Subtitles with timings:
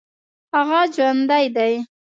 [0.55, 1.73] هغه جوندى دى.